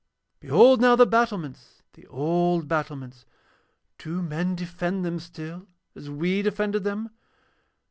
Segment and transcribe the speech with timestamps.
[0.39, 3.23] 'Behold now the battlements, the old battlements.
[3.99, 7.11] Do men defend them still as we defended them?